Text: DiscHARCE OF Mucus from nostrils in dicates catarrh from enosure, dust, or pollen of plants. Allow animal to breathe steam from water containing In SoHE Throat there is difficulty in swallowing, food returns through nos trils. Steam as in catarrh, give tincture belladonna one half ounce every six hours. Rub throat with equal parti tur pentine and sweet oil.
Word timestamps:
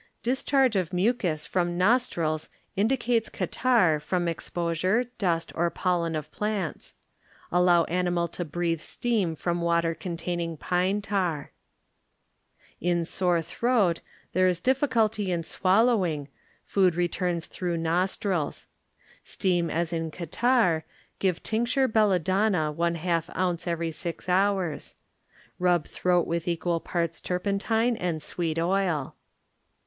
DiscHARCE 0.23 0.75
OF 0.75 0.93
Mucus 0.93 1.45
from 1.45 1.77
nostrils 1.77 2.49
in 2.75 2.87
dicates 2.87 3.31
catarrh 3.31 3.99
from 4.01 4.25
enosure, 4.25 5.07
dust, 5.19 5.51
or 5.53 5.69
pollen 5.69 6.15
of 6.15 6.31
plants. 6.31 6.95
Allow 7.51 7.83
animal 7.83 8.27
to 8.29 8.43
breathe 8.43 8.79
steam 8.81 9.35
from 9.35 9.61
water 9.61 9.93
containing 9.93 10.57
In 12.81 13.05
SoHE 13.05 13.41
Throat 13.43 14.01
there 14.33 14.47
is 14.47 14.59
difficulty 14.59 15.31
in 15.31 15.43
swallowing, 15.43 16.29
food 16.63 16.95
returns 16.95 17.45
through 17.45 17.77
nos 17.77 18.17
trils. 18.17 18.65
Steam 19.21 19.69
as 19.69 19.93
in 19.93 20.09
catarrh, 20.09 20.81
give 21.19 21.43
tincture 21.43 21.87
belladonna 21.87 22.71
one 22.71 22.95
half 22.95 23.29
ounce 23.37 23.67
every 23.67 23.91
six 23.91 24.27
hours. 24.27 24.95
Rub 25.59 25.85
throat 25.87 26.25
with 26.25 26.47
equal 26.47 26.79
parti 26.79 27.19
tur 27.21 27.37
pentine 27.39 27.95
and 27.99 28.23
sweet 28.23 28.57
oil. 28.57 29.13